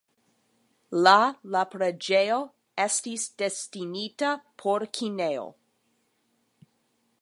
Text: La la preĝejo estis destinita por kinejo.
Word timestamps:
La 1.07 1.11
la 1.55 1.61
preĝejo 1.73 2.39
estis 2.87 3.29
destinita 3.43 4.35
por 4.63 4.89
kinejo. 5.01 5.49